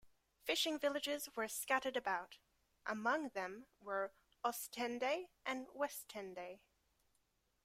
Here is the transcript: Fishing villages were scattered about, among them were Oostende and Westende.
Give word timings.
Fishing 0.45 0.79
villages 0.79 1.29
were 1.35 1.47
scattered 1.47 1.95
about, 1.95 2.39
among 2.87 3.29
them 3.35 3.67
were 3.79 4.11
Oostende 4.43 5.27
and 5.45 5.67
Westende. 5.77 6.57